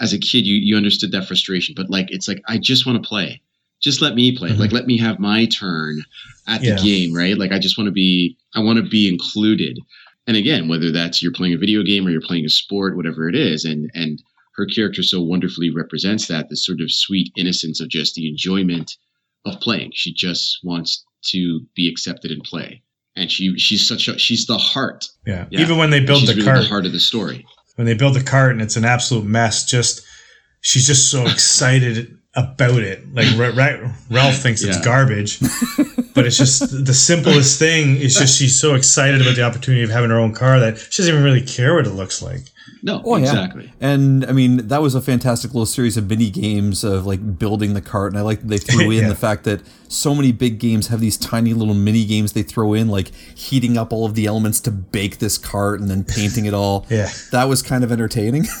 [0.00, 3.02] as a kid, you you understood that frustration, but like it's like I just want
[3.02, 3.40] to play,
[3.82, 4.58] just let me play, Mhm.
[4.58, 6.02] like let me have my turn
[6.46, 6.76] at the Yeah.
[6.82, 7.36] game, right?
[7.38, 9.78] Like I just want to be, I want to be included,
[10.26, 13.28] and again, whether that's you're playing a video game or you're playing a sport, whatever
[13.28, 14.22] it is, and and
[14.58, 18.96] her character so wonderfully represents that this sort of sweet innocence of just the enjoyment
[19.46, 19.92] of playing.
[19.94, 22.82] She just wants to be accepted and play.
[23.16, 25.06] And she she's such a she's the heart.
[25.26, 25.46] Yeah.
[25.50, 25.60] Yeah.
[25.60, 27.46] Even when they build the really cart, the heart of the story.
[27.76, 30.02] when they build the cart and it's an absolute mess, just
[30.60, 33.12] she's just so excited about it.
[33.14, 35.40] Like Ra- Ra- Ralph thinks it's garbage,
[36.18, 37.96] but it's just the simplest thing.
[37.96, 41.02] Is just she's so excited about the opportunity of having her own car that she
[41.02, 42.42] doesn't even really care what it looks like.
[42.82, 43.24] No, Oh, yeah.
[43.24, 43.72] exactly.
[43.80, 47.74] And I mean, that was a fantastic little series of mini games of like building
[47.74, 48.12] the cart.
[48.12, 49.08] And I like they threw in Yeah.
[49.08, 52.74] the fact that so many big games have these tiny little mini games they throw
[52.74, 56.44] in, like heating up all of the elements to bake this cart and then painting
[56.44, 56.86] it all.
[56.90, 57.08] Yeah.
[57.32, 58.46] That was kind of entertaining.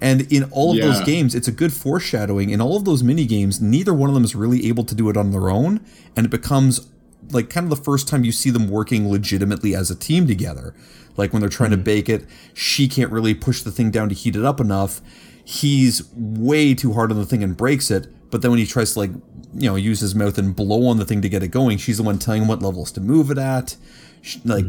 [0.00, 2.50] and in all of those games, it's a good foreshadowing.
[2.50, 5.08] In all of those mini games, neither one of them is really able to do
[5.08, 5.84] it on their own.
[6.16, 6.88] And it becomes
[7.30, 10.74] like kind of the first time you see them working legitimately as a team together.
[11.16, 11.82] Like when they're trying to hmm.
[11.82, 15.00] bake it, she can't really push the thing down to heat it up enough.
[15.44, 18.06] He's way too hard on the thing and breaks it.
[18.30, 19.10] But then when he tries to like,
[19.54, 21.96] you know, use his mouth and blow on the thing to get it going, she's
[21.96, 23.76] the one telling him what levels to move it at.
[24.22, 24.64] Sh- Like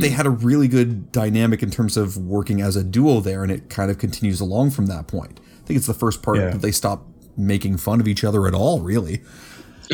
[0.00, 3.52] they had a really good dynamic in terms of working as a duo there, and
[3.52, 5.40] it kind of continues along from that point.
[5.62, 6.50] I think it's the first part Yeah.
[6.50, 7.06] that they stop
[7.36, 9.22] making fun of each other at all, really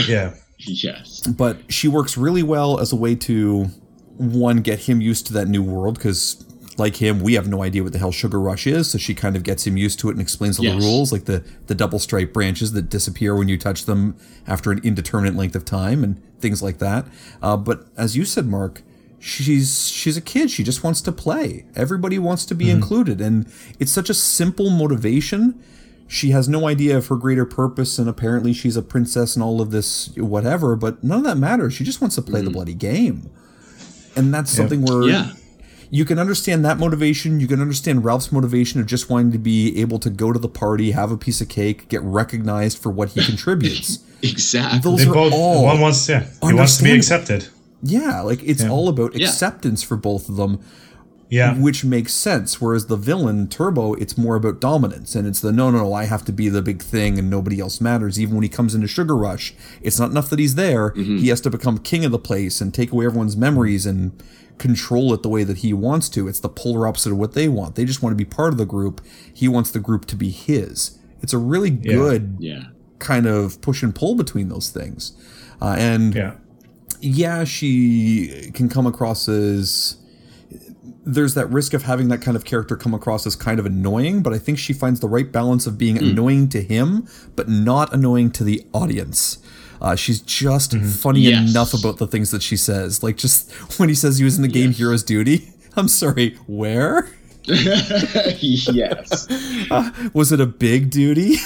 [0.09, 0.35] Yeah.
[0.59, 1.21] Yes.
[1.27, 3.64] but she works really well as a way to
[4.17, 6.43] one get him used to that new world because
[6.79, 9.35] like him we have no idea what the hell sugar rush is so she kind
[9.37, 10.81] of gets him used to it and explains all Yes.
[10.81, 14.71] the rules like the the double stripe branches that disappear when you touch them after
[14.71, 17.05] an indeterminate length of time and things like that
[17.43, 18.83] uh, but as you said mark
[19.24, 20.50] she's she's a kid.
[20.50, 21.64] She just wants to play.
[21.74, 22.76] Everybody wants to be mm-hmm.
[22.76, 23.20] included.
[23.22, 25.60] And it's such a simple motivation.
[26.06, 29.62] She has no idea of her greater purpose and apparently she's a princess and all
[29.62, 31.72] of this whatever but none of that matters.
[31.72, 32.54] She just wants to play the mm.
[32.54, 33.30] bloody game.
[34.14, 35.32] And that's something where Yeah.
[35.90, 37.40] you can understand that motivation.
[37.40, 40.50] You can understand ralph's motivation of just wanting to be able to go to the
[40.50, 44.00] party have a piece of cake get recognized for what he contributes.
[44.24, 44.78] Exactly.
[44.78, 46.24] Those They are both all one wants yeah.
[46.42, 47.46] He wants to be accepted.
[47.87, 49.29] Yeah like it's all about Yeah.
[49.29, 50.59] acceptance for both of them
[51.31, 51.55] Yeah.
[51.59, 52.61] which makes sense.
[52.61, 56.05] Whereas the villain Turbo, it's more about dominance, and it's the no, no, no, I
[56.05, 58.20] have to be the big thing, and nobody else matters.
[58.20, 61.40] Even when he comes into Sugar Rush, it's not enough that he's there; he has
[61.40, 64.12] to become king of the place and take away everyone's memories and
[64.59, 66.29] control it the way that he wants to.
[66.29, 67.75] It's the polar opposite of what they want.
[67.75, 69.01] They just want to be part of the group.
[69.33, 70.99] He wants the group to be his.
[71.23, 72.64] It's a really good yeah.
[73.01, 75.12] kind of push and pull between those things,
[75.61, 76.35] uh, and Yeah.
[77.05, 79.97] Yeah, she can come across as
[81.07, 84.23] there's that risk of having that kind of character come across as kind of annoying,
[84.23, 87.93] but I think she finds the right balance of being annoying to him, but not
[87.93, 89.37] annoying to the audience.
[89.83, 91.51] Uh, she's just funny Yes.
[91.51, 93.03] enough about the things that she says.
[93.03, 94.79] Like just when he says he was in the game Yes.
[94.79, 95.51] Hero's Duty.
[95.77, 97.11] I'm sorry, where?
[97.47, 99.27] yes.
[100.14, 101.37] Was it a big duty?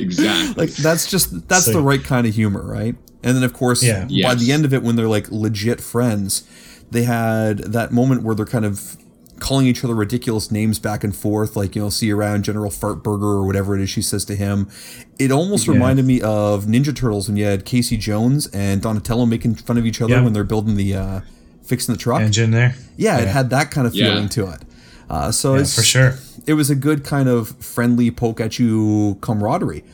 [0.00, 0.66] Exactly.
[0.66, 2.94] like that's just that's So- the right kind of humor, right?
[3.22, 4.02] And then of course, Yeah.
[4.04, 4.40] by Yes.
[4.40, 6.42] the end of it, when they're like legit friends,
[6.90, 8.96] they had that moment where they're kind of
[9.40, 12.70] calling each other ridiculous names back and forth, like you know, see you around General
[12.70, 14.66] Fartburger or whatever it is she says to him.
[15.18, 15.74] It almost Yeah.
[15.74, 19.84] reminded me of Ninja Turtles when you had Casey Jones and Donatello making fun of
[19.84, 20.22] each other Yeah.
[20.22, 21.20] when they're building the uh,
[21.64, 22.22] fixing the truck.
[22.22, 22.76] Engine there.
[22.96, 24.10] yeah, it had that kind of Yeah.
[24.12, 24.60] feeling to it.
[25.08, 26.14] Uh, so Yeah, it's for sure.
[26.46, 29.84] it was a good kind of friendly poke at you camaraderie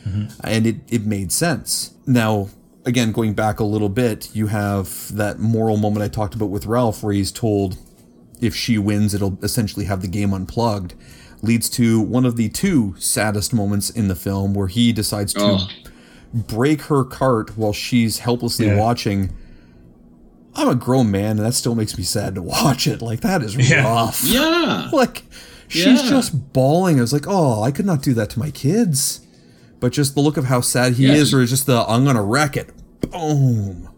[0.43, 2.49] and it, it made sense now
[2.85, 6.65] again going back a little bit you have that moral moment i talked about with
[6.65, 7.77] ralph where he's told
[8.41, 10.95] if she wins it'll essentially have the game unplugged
[11.43, 15.41] leads to one of the two saddest moments in the film where he decides to
[15.43, 15.67] Oh.
[16.33, 18.77] break her cart while she's helplessly Yeah.
[18.79, 19.29] watching
[20.55, 23.01] I'm a grown man, and that still makes me sad to watch it.
[23.01, 23.83] Like that is Yeah.
[23.83, 24.23] rough.
[24.23, 24.89] Yeah.
[24.93, 25.23] Like
[25.67, 26.09] she's Yeah.
[26.09, 26.97] just bawling.
[26.99, 29.21] I was like, oh, I could not do that to my kids.
[29.79, 31.13] But just the look of how sad he Yeah.
[31.15, 32.69] is, or just the I'm gonna wreck it.
[33.11, 33.89] Boom.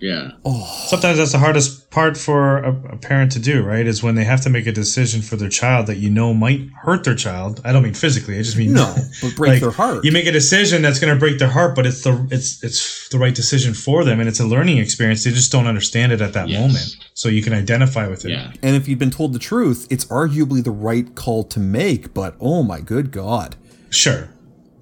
[0.00, 0.32] Yeah.
[0.44, 0.66] Oh.
[0.88, 3.86] Sometimes that's the hardest part for a, a parent to do, right?
[3.86, 6.60] Is when they have to make a decision for their child that you know might
[6.82, 7.60] hurt their child.
[7.64, 8.38] I don't mean physically.
[8.38, 10.04] I just mean No, but break their heart.
[10.04, 13.08] You make a decision that's going to break their heart, but it's the it's it's
[13.08, 15.24] the right decision for them, and it's a learning experience.
[15.24, 16.60] They just don't understand it at that Yes.
[16.60, 18.30] moment, so you can identify with it.
[18.30, 18.52] Yeah.
[18.62, 22.14] And if you'd been told the truth, it's arguably the right call to make.
[22.14, 23.56] But oh my good god.
[23.90, 24.30] Sure.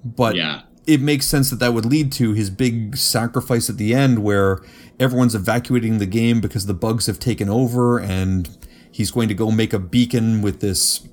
[0.05, 0.61] But Yeah.
[0.93, 4.59] It makes sense that that would lead to his big sacrifice at the end where
[4.99, 8.49] everyone's evacuating the game because the bugs have taken over and
[8.91, 11.07] he's going to go make a beacon with this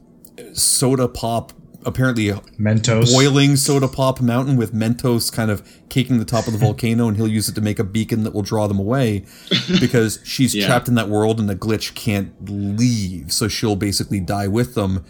[0.52, 1.52] soda pop
[1.84, 3.12] apparently a Mentos.
[3.12, 7.16] boiling soda pop mountain with mentos kind of caking the top of the volcano and
[7.16, 9.24] he'll use it to make a beacon that will draw them away
[9.80, 10.66] because she's Yeah.
[10.66, 15.04] trapped in that world and the glitch can't leave so she'll basically die with them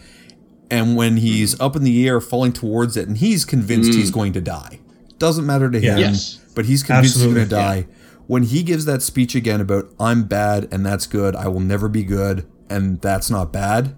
[0.69, 1.63] and when he's mm-hmm.
[1.63, 4.15] up in the air falling towards it and he's convinced he's mm.
[4.15, 4.79] going to die
[5.17, 6.39] doesn't matter to him Yes.
[6.55, 7.93] but he's convinced Absolutely, he's going to die
[8.27, 11.87] when he gives that speech again about i'm bad and that's good i will never
[11.89, 13.95] be good and that's not bad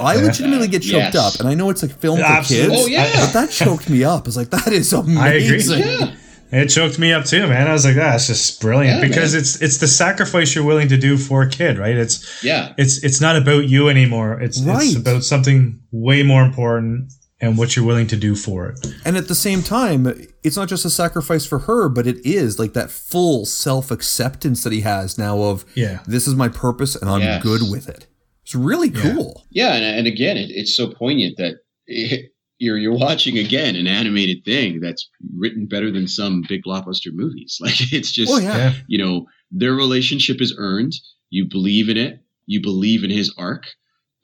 [0.00, 1.16] i uh, legitimately get choked Yes.
[1.16, 2.76] up and i know it's like film for Absolutely.
[2.76, 3.26] kids Oh, yeah.
[3.26, 6.08] but that choked me up it's like that is amazing I agree.
[6.08, 6.16] Yeah.
[6.54, 7.66] It choked me up too, man.
[7.66, 9.40] I was like, ah, that's just brilliant Yeah, because man.
[9.40, 11.96] it's it's the sacrifice you're willing to do for a kid, right?
[11.96, 12.72] It's Yeah.
[12.78, 14.40] it's it's not about you anymore.
[14.40, 14.82] It's Right.
[14.86, 18.86] it's about something way more important and what you're willing to do for it.
[19.04, 20.06] And at the same time,
[20.44, 24.62] it's not just a sacrifice for her, but it is like that full self acceptance
[24.64, 25.98] that he has now of, Yeah.
[26.06, 27.42] this is my purpose and I'm Yes.
[27.42, 28.06] good with it.
[28.44, 29.46] It's really cool.
[29.50, 31.54] Yeah, and, and again, it, it's so poignant that
[31.86, 37.12] it, you're you're watching again an animated thing that's written better than some big blockbuster
[37.12, 37.58] movies.
[37.60, 38.56] Like it's just, Oh, yeah.
[38.56, 38.74] Yeah.
[38.86, 40.92] you know, their relationship is earned.
[41.30, 42.20] You believe in it.
[42.46, 43.64] You believe in his arc,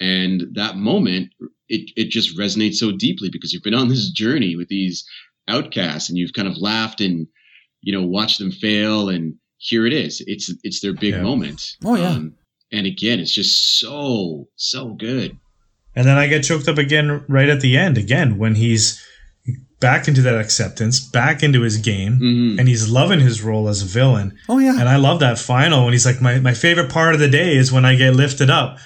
[0.01, 1.31] and that moment,
[1.69, 5.05] it it just resonates so deeply because you've been on this journey with these
[5.49, 7.27] outcasts, and you've kind of laughed and
[7.81, 10.23] you know watched them fail, and here it is.
[10.27, 11.23] It's it's their big Yeah.
[11.23, 11.63] moment.
[11.85, 12.11] Oh, yeah.
[12.11, 12.35] Um,
[12.73, 15.37] and again, it's just so so good.
[15.97, 19.05] And then I get choked up again right at the end again when he's
[19.81, 22.59] back into that acceptance, back into his game, Mhm.
[22.59, 24.35] and he's loving his role as a villain.
[24.49, 24.79] Oh, yeah.
[24.79, 27.57] And I love that final when he's like, my, my favorite part of the day
[27.57, 28.79] is when I get lifted up.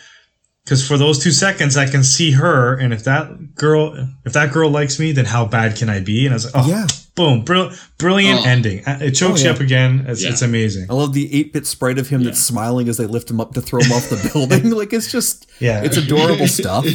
[0.64, 4.50] Because for those two seconds, I can see her, and if that girl, if that
[4.50, 6.24] girl likes me, then how bad can I be?
[6.24, 6.86] And I was like, oh, Yeah.
[7.14, 8.48] boom, brill- brilliant Oh.
[8.48, 8.82] ending.
[8.86, 10.06] Uh, It chokes Oh, you up again.
[10.08, 10.30] It's, Yeah.
[10.30, 10.86] it's amazing.
[10.88, 13.52] I love the 8 bit sprite of him that's smiling as they lift him up
[13.54, 14.70] to throw him off the building.
[14.74, 15.82] Like, it's just, Yeah.
[15.82, 16.86] it's adorable stuff,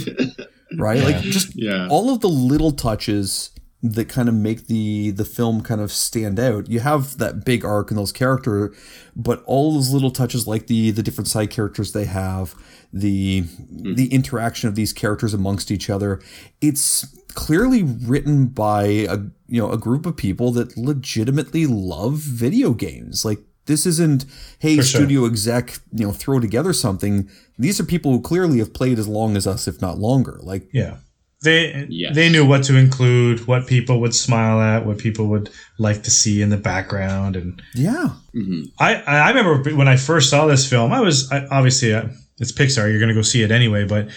[0.76, 1.04] right?
[1.04, 1.88] Like, just Yeah.
[1.90, 3.52] all of the little touches
[3.82, 6.70] that kind of make the the film kind of stand out.
[6.70, 8.74] You have that big arc and those character,
[9.16, 12.56] but all those little touches, like the the different side characters they have,
[12.92, 13.94] the hmm.
[13.94, 16.22] the interaction of these characters amongst each other,
[16.60, 22.74] it's clearly written by a you know a group of people that legitimately love video
[22.74, 23.24] games.
[23.24, 24.26] Like this isn't
[24.60, 25.02] hey For sure.
[25.02, 27.30] studio exec you know throw together something.
[27.58, 30.40] These are people who clearly have played as long as us, if not longer.
[30.44, 30.98] Like Yeah.
[31.42, 32.16] They Yes.
[32.16, 36.12] they knew what to include, what people would smile at, what people would like to
[36.12, 38.10] see in the background, and yeah.
[38.36, 38.72] Mhm.
[38.80, 42.08] I I remember when I first saw this film, I was I, obviously uh,
[42.40, 44.10] it's Pixar, you're gonna go see it anyway, but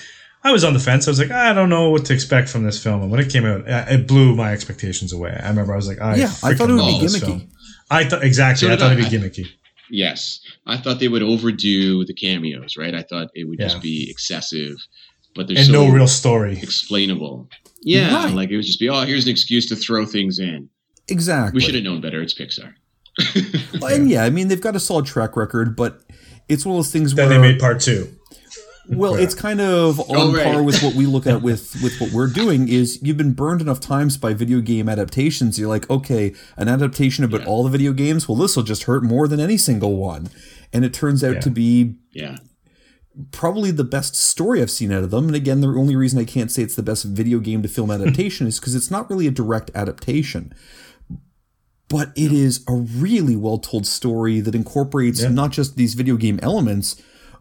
[0.44, 1.06] I was on the fence.
[1.06, 3.30] I was like, I don't know what to expect from this film, and when it
[3.30, 5.30] came out, uh, it blew my expectations away.
[5.40, 7.20] I remember I was like, I Yeah, I thought it would be gimmicky.
[7.20, 7.48] film.
[7.88, 8.66] I thought exactly.
[8.66, 8.94] So I thought I.
[8.98, 9.46] it'd be gimmicky.
[9.90, 12.76] Yes, I thought they would overdo the cameos.
[12.76, 13.66] Right, I thought it would Yeah.
[13.68, 14.74] just be excessive,
[15.34, 16.58] but they're And so no real story.
[16.62, 17.48] explainable.
[17.82, 18.34] Yeah, Right.
[18.34, 20.68] like it would just be, oh, here's an excuse to throw things in.
[21.08, 21.58] Exactly.
[21.58, 22.22] We should have known better.
[22.22, 22.74] It's Pixar.
[23.82, 26.00] And yeah, I mean they've got a solid track record, but
[26.48, 28.08] it's one of those things Then where they made part two.
[28.88, 29.24] well, Yeah.
[29.24, 30.44] it's kind of oh, on Oh, right.
[30.44, 32.68] par with what we look at with with what we're doing.
[32.68, 35.58] Is you've been burned enough times by video game adaptations.
[35.58, 37.46] You're like, okay, an adaptation about Yeah.
[37.46, 38.28] all the video games.
[38.28, 40.28] Well, this will just hurt more than any single one,
[40.72, 41.40] and it turns out Yeah.
[41.40, 42.36] to be Yeah,
[43.30, 45.26] probably the best story I've seen out of them.
[45.26, 47.90] And again, the only reason I can't say it's the best video game to film
[47.90, 48.00] hmm.
[48.00, 50.54] adaptation is because it's not really a direct adaptation.
[51.88, 55.28] But it is a really well told story that incorporates Yeah.
[55.28, 56.96] not just these video game elements,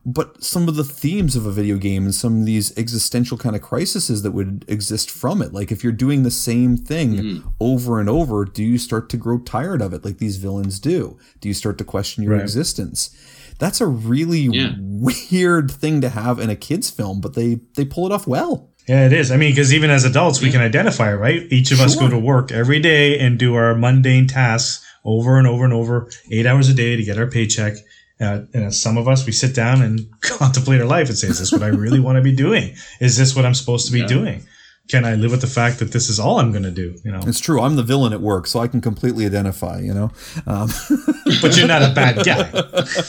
[0.05, 3.55] but some of the themes of a video game and some of these existential kind
[3.55, 5.53] of crises that would exist from it.
[5.53, 7.49] Like if you're doing the same thing hmm.
[7.59, 11.17] over and over, do you start to grow tired of it like these villains do?
[11.39, 12.41] Do you start to question your Right.
[12.41, 13.11] existence?
[13.61, 14.73] That's a really Yeah.
[14.79, 18.69] weird thing to have in a kids film, but they they pull it off well.
[18.89, 19.31] Yeah, it is.
[19.31, 21.43] I mean, because even as adults, we can identify, right?
[21.51, 25.47] Each of us go to work every day and do our mundane tasks over and
[25.47, 27.73] over and over, eight hours a day to get our paycheck.
[28.19, 31.27] Uh, and as some of us, we sit down and contemplate our life and say,
[31.27, 32.73] "Is this what I really want to be doing?
[32.99, 34.07] Is this what I'm supposed to be Yeah.
[34.07, 34.43] doing?
[34.91, 37.11] Can I live with the fact that this is all I'm going to do?" You
[37.13, 37.61] know, It's true.
[37.61, 39.79] I'm the villain at work, so I can completely identify.
[39.79, 40.11] You know,
[40.45, 40.69] um,
[41.41, 42.51] but you're not a bad guy.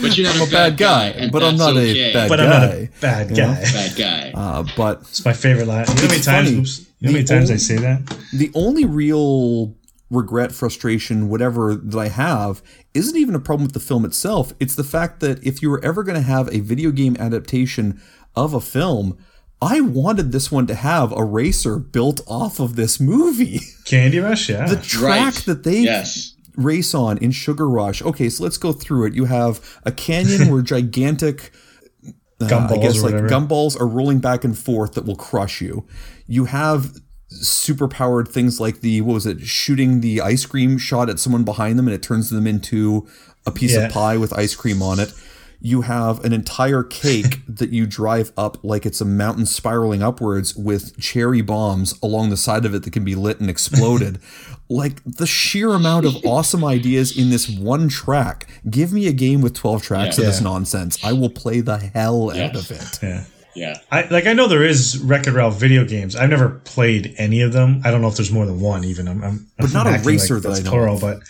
[0.00, 2.10] But you're not I'm a bad guy, and but I'm not okay.
[2.10, 2.44] a bad But guy.
[2.44, 3.54] I'm not a bad you know?
[3.54, 3.62] guy.
[3.62, 4.32] bad guy.
[4.34, 5.86] Uh, but It's my favorite line.
[5.88, 6.48] You know how many times?
[6.48, 6.58] funny.
[6.58, 8.18] Oops, you know how many The times I say that?
[8.32, 9.74] the only real
[10.10, 14.52] regret, frustration, whatever that I have isn't even a problem with the film itself.
[14.60, 18.00] It's the fact that if you were ever going to have a video game adaptation
[18.36, 19.16] of a film,
[19.62, 23.60] I wanted this one to have a racer built off of this movie.
[23.84, 24.66] Candy Rush, yeah.
[24.66, 25.44] The track Right.
[25.46, 26.34] that they Yes.
[26.56, 28.02] race on in Sugar Rush.
[28.02, 29.14] Okay, so let's go through it.
[29.14, 31.52] You have a canyon where gigantic
[32.06, 35.86] uh, I Gumballs guess like gumballs are rolling back and forth that will crush you.
[36.26, 36.92] You have
[37.28, 41.42] super powered things like the what was it shooting the ice cream shot at someone
[41.44, 43.06] behind them and it turns them into
[43.46, 43.86] a piece Yeah.
[43.86, 45.12] of pie with ice cream on it.
[45.66, 50.54] You have an entire cake that you drive up like it's a mountain spiraling upwards
[50.54, 54.18] with cherry bombs along the side of it that can be lit and exploded.
[54.68, 58.46] like the sheer amount of awesome ideas in this one track.
[58.68, 60.24] Give me a game with 12 tracks Yeah.
[60.26, 61.02] of this nonsense.
[61.02, 62.98] I will play the hell out of it.
[63.02, 63.24] yeah.
[63.56, 63.78] Yeah.
[63.90, 66.14] I like I know there is Wreck-It Ralph video games.
[66.16, 67.80] I've never played any of them.
[67.84, 69.06] I don't know if there's more than one even.
[69.08, 71.20] I'm, I'm But not a acting racer that that's I know plural, but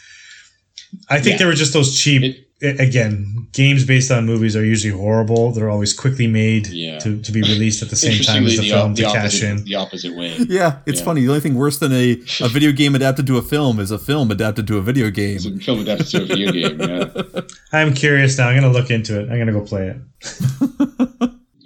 [1.10, 1.36] I think Yeah.
[1.38, 5.50] they were just those cheap It- a- again, games based on movies are usually horrible.
[5.52, 6.98] They're always quickly made Yeah.
[7.00, 9.08] to, to be released at the same time as the, the, film op- the, to
[9.08, 9.64] cash opposite, in.
[9.64, 10.36] the opposite way.
[10.48, 11.04] Yeah, it's Yeah.
[11.04, 11.22] funny.
[11.22, 13.98] The only thing worse than a, a video game adapted to a film is a
[13.98, 15.36] film adapted to a video game.
[15.36, 16.80] It's a film adapted to a video game.
[16.80, 17.40] Yeah.
[17.72, 18.48] I'm curious now.
[18.48, 19.30] I'm gonna look into it.
[19.30, 19.96] I'm gonna go play it.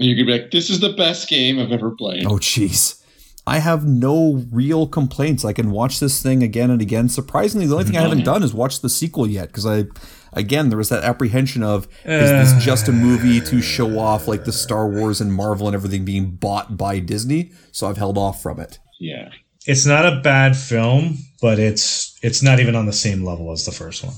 [0.01, 3.03] And you could be like, "This is the best game I've ever played." Oh, jeez.
[3.49, 5.45] I have no real complaints.
[5.45, 7.09] I can watch this thing again and again.
[7.09, 8.27] Surprisingly, the only thing I haven't mm-hmm.
[8.27, 9.85] done is watch the sequel yet because I,
[10.33, 12.61] again, there was that apprehension of is this uh.
[12.61, 16.31] just a movie to show off like the Star Wars and Marvel and everything being
[16.33, 17.53] bought by Disney?
[17.73, 18.79] So I've held off from it.
[19.01, 19.31] Yeah.
[19.67, 23.67] It's not a bad film, but it's it's not even on the same level as
[23.67, 24.15] the first one.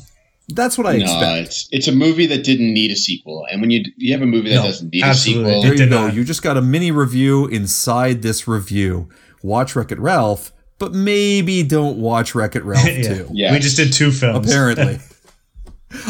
[0.53, 1.46] That's what I no, expect.
[1.46, 4.27] it's it's a movie that didn't need a sequel, and when you you have a
[4.27, 5.51] movie that No, doesn't need absolutely.
[5.53, 6.07] a sequel, There you go.
[6.07, 6.14] not.
[6.14, 9.09] You just got a mini review inside this review.
[9.42, 13.03] Watch Wreck It Ralph, but maybe don't watch Wreck It Ralph yeah.
[13.03, 13.29] too.
[13.33, 13.53] Yeah.
[13.53, 14.49] We just did two films.
[14.49, 14.99] Apparently.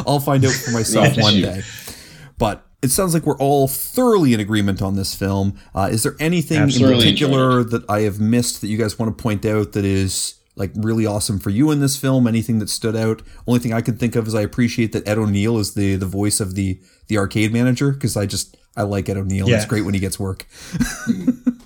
[0.06, 1.18] I'll find out for myself Right.
[1.22, 1.62] one day.
[2.38, 5.54] But it sounds like we're all thoroughly in agreement on this film.
[5.74, 9.22] Uh, is there anything in particular that I have missed that you guys want to
[9.22, 12.26] point out that is like really awesome for you in this film?
[12.26, 13.20] Anything that stood out?
[13.46, 16.06] Only thing I can think of is I appreciate that Ed O'Neill is the the
[16.06, 19.48] voice of the the arcade manager because I just I like Ed O'Neill.
[19.48, 19.56] Yeah.
[19.56, 20.46] It's great when he gets work.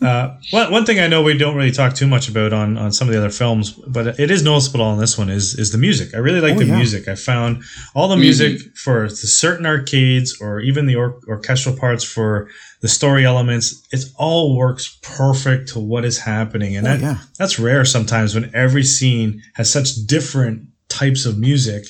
[0.02, 2.92] Uh, one, one thing I know we don't really talk too much about on, on
[2.92, 5.78] some of the other films, but it is noticeable on this one is is the
[5.78, 6.14] music.
[6.14, 6.76] I really like Oh, the yeah.
[6.76, 7.08] music.
[7.08, 7.62] I found
[7.94, 12.50] all the music for the certain arcades or even the or- orchestral parts for
[12.82, 13.82] the story elements.
[13.92, 17.18] It all works perfect to what is happening, and Oh, that, yeah.
[17.38, 21.84] that's rare sometimes when every scene has such different types of music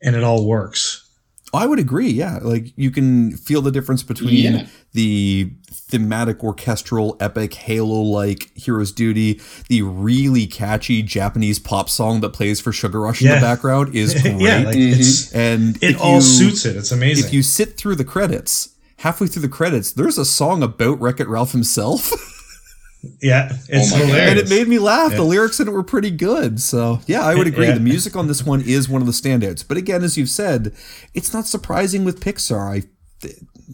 [0.00, 1.07] and it all works.
[1.54, 2.10] I would agree.
[2.10, 4.66] Yeah, like you can feel the difference between Yeah.
[4.92, 12.30] the thematic orchestral epic Halo like Hero's Duty, the really catchy Japanese pop song that
[12.34, 14.40] plays for Sugar Rush in the background is great.
[14.40, 16.76] yeah, like it's and it all you- suits it.
[16.76, 17.24] It's amazing.
[17.24, 21.18] If you sit through the credits, halfway through the credits, there's a song about Wreck
[21.20, 22.12] It Ralph himself,
[23.22, 24.30] yeah, oh it's Oh hilarious.
[24.30, 25.12] and it made me laugh.
[25.12, 26.60] The lyrics in it were pretty good.
[26.60, 27.66] So yeah, I would agree.
[27.66, 27.74] Yeah.
[27.74, 29.64] The music on this one is one of the standouts.
[29.66, 30.74] But again, as you've said,
[31.14, 32.82] it's not surprising with Pixar.
[32.82, 32.82] I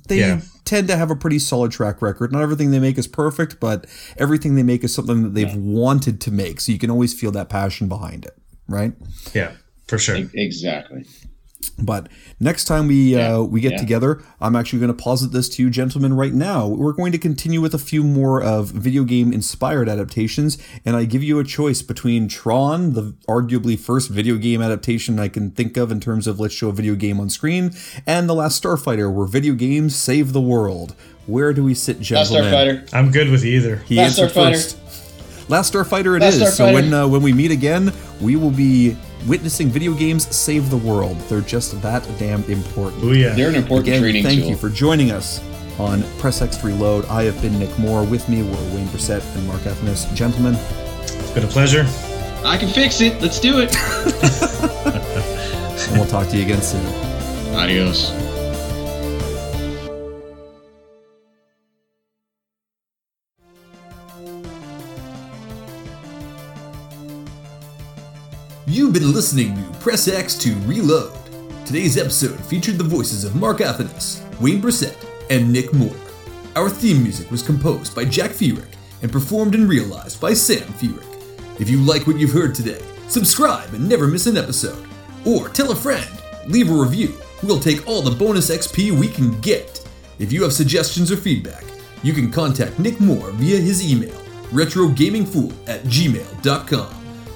[0.09, 0.41] they Yeah.
[0.65, 2.33] tend to have a pretty solid track record.
[2.33, 3.87] Not everything they make is perfect, but
[4.19, 6.61] everything they make is something that they've wanted to make.
[6.61, 8.37] So you can always feel that passion behind it,
[8.69, 8.93] right?
[9.35, 9.53] yeah,
[9.87, 10.17] for sure.
[10.35, 11.07] exactly.
[11.79, 12.09] But
[12.39, 13.79] next time we Yeah, uh, we get yeah.
[13.79, 16.69] together, I'm actually going to posit this to you, gentlemen, right now.
[16.69, 21.05] We're going to continue with a few more of video game inspired adaptations, and I
[21.05, 25.77] give you a choice between Tron, the arguably first video game adaptation I can think
[25.77, 27.73] of in terms of let's show a video game on screen,
[28.07, 30.95] and The Last Starfighter, where video games save the world.
[31.27, 32.53] Where do we sit, Last gentlemen?
[32.53, 32.95] Starfighter.
[32.95, 33.77] I'm good with either.
[33.79, 34.53] He Last answered Starfighter.
[34.53, 35.51] first.
[35.51, 36.57] Last Starfighter it Last is.
[36.57, 38.97] So when uh, when we meet again, we will be
[39.27, 41.19] witnessing video games save the world.
[41.29, 43.03] They're just that damn important.
[43.05, 43.35] Oh yeah.
[43.35, 44.51] They're an important Again, training thank tool.
[44.51, 45.41] you for joining us
[45.79, 47.07] on Press X to Reload.
[47.07, 48.05] I have been Nick Moore.
[48.05, 50.13] With me were Wayne Brissett and Mark Athanas.
[50.15, 50.55] Gentlemen,
[51.03, 51.87] It's been a pleasure.
[52.45, 53.21] I can fix it.
[53.23, 53.75] Let's do it.
[55.89, 56.85] and we'll talk to you again soon.
[57.55, 58.13] Adios.
[68.75, 71.17] You've been listening to Press X to Reload.
[71.65, 74.97] Today's episode featured the voices of Mark Athanas, Wayne Brissett,
[75.31, 75.95] and Nick Moore.
[76.57, 81.07] Our theme music was composed by Jack Feerick and performed and realized by Sam Feerick.
[81.61, 84.89] If you like what you've heard today, subscribe and never miss an episode.
[85.25, 86.11] Or tell a friend,
[86.49, 87.15] leave a review.
[87.45, 89.89] We'll take all the bonus XP we can get.
[90.19, 91.63] If you have suggestions or feedback,
[92.03, 94.19] you can contact Nick Moore via his email,
[94.51, 96.89] retrogamingfool at gmail.com.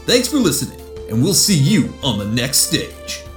[0.04, 3.27] Thanks for listening, and we'll see you on the next stage.